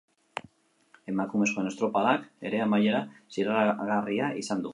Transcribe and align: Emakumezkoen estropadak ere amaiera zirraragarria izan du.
Emakumezkoen 1.11 1.69
estropadak 1.73 2.25
ere 2.51 2.63
amaiera 2.69 3.03
zirraragarria 3.37 4.33
izan 4.45 4.67
du. 4.67 4.69